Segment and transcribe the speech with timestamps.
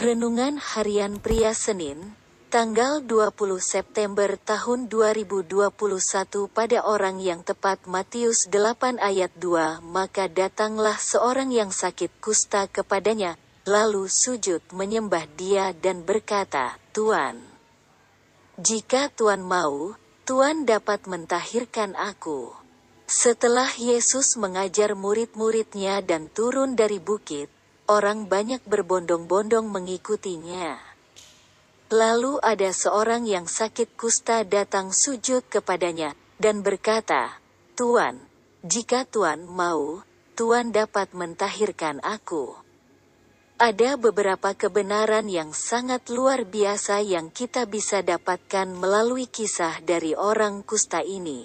[0.00, 2.16] Renungan Harian Pria Senin,
[2.48, 5.60] tanggal 20 September tahun 2021
[6.48, 13.36] pada orang yang tepat Matius 8 ayat 2 Maka datanglah seorang yang sakit kusta kepadanya,
[13.68, 17.36] lalu sujud menyembah dia dan berkata, Tuan,
[18.56, 22.56] jika Tuan mau, Tuan dapat mentahirkan aku.
[23.04, 27.52] Setelah Yesus mengajar murid-muridnya dan turun dari bukit,
[27.90, 30.78] orang banyak berbondong-bondong mengikutinya.
[31.90, 37.42] Lalu ada seorang yang sakit kusta datang sujud kepadanya, dan berkata,
[37.74, 38.22] Tuan,
[38.62, 40.06] jika Tuan mau,
[40.38, 42.54] Tuan dapat mentahirkan aku.
[43.60, 50.64] Ada beberapa kebenaran yang sangat luar biasa yang kita bisa dapatkan melalui kisah dari orang
[50.64, 51.44] kusta ini.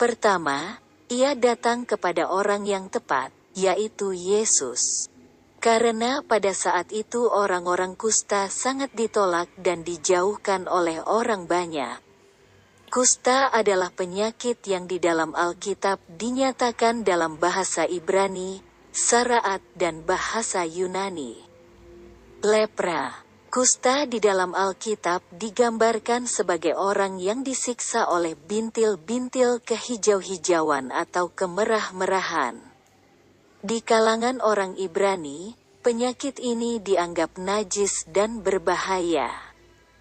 [0.00, 0.80] Pertama,
[1.12, 5.11] ia datang kepada orang yang tepat, yaitu Yesus.
[5.62, 12.02] Karena pada saat itu orang-orang kusta sangat ditolak dan dijauhkan oleh orang banyak.
[12.90, 18.58] Kusta adalah penyakit yang di dalam Alkitab dinyatakan dalam bahasa Ibrani,
[18.90, 21.38] Saraat dan bahasa Yunani.
[22.42, 32.71] Lepra, kusta di dalam Alkitab digambarkan sebagai orang yang disiksa oleh bintil-bintil kehijau-hijauan atau kemerah-merahan.
[33.62, 35.54] Di kalangan orang Ibrani,
[35.86, 39.30] penyakit ini dianggap najis dan berbahaya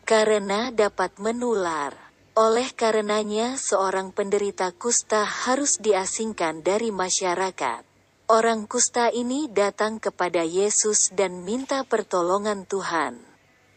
[0.02, 1.94] karena dapat menular.
[2.34, 7.86] Oleh karenanya, seorang penderita kusta harus diasingkan dari masyarakat.
[8.26, 13.22] Orang kusta ini datang kepada Yesus dan minta pertolongan Tuhan.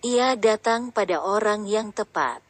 [0.00, 2.40] Ia datang pada orang yang tepat.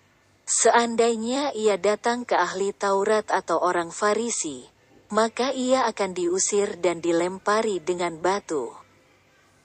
[0.46, 4.70] Seandainya ia datang ke ahli Taurat atau orang Farisi,
[5.14, 8.74] maka ia akan diusir dan dilempari dengan batu.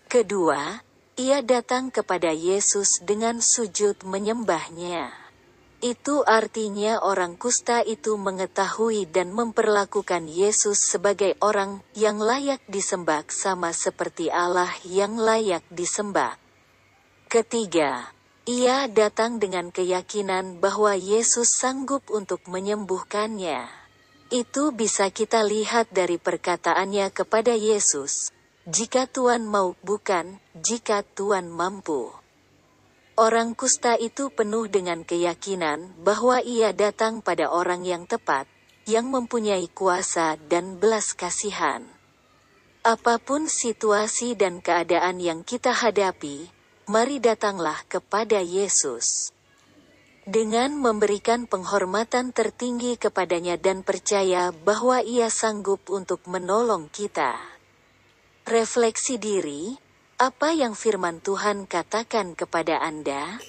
[0.05, 0.77] Kedua,
[1.17, 5.09] ia datang kepada Yesus dengan sujud menyembahnya.
[5.81, 13.73] Itu artinya orang kusta itu mengetahui dan memperlakukan Yesus sebagai orang yang layak disembah sama
[13.73, 16.37] seperti Allah yang layak disembah.
[17.25, 18.11] Ketiga,
[18.45, 23.78] ia datang dengan keyakinan bahwa Yesus sanggup untuk menyembuhkannya.
[24.29, 28.29] Itu bisa kita lihat dari perkataannya kepada Yesus,
[28.69, 32.13] "Jika Tuhan mau, bukan jika Tuhan mampu."
[33.17, 38.45] Orang kusta itu penuh dengan keyakinan bahwa ia datang pada orang yang tepat,
[38.85, 41.89] yang mempunyai kuasa dan belas kasihan.
[42.85, 46.53] Apa pun situasi dan keadaan yang kita hadapi,
[46.85, 49.33] mari datanglah kepada Yesus
[50.29, 57.33] dengan memberikan penghormatan tertinggi kepadanya dan percaya bahwa ia sanggup untuk menolong kita.
[58.45, 59.73] Refleksi diri,
[60.21, 63.41] apa yang firman Tuhan katakan kepada Anda?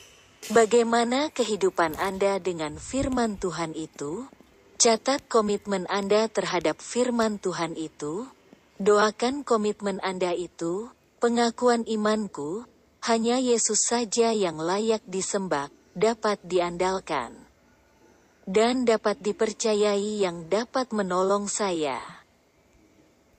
[0.49, 4.25] Bagaimana kehidupan Anda dengan firman Tuhan itu?
[4.81, 8.25] Catat komitmen Anda terhadap firman Tuhan itu.
[8.81, 10.89] Doakan komitmen Anda itu,
[11.21, 12.65] pengakuan imanku,
[13.05, 17.35] hanya Yesus saja yang layak disembah, dapat diandalkan
[18.47, 22.20] dan dapat dipercayai yang dapat menolong saya.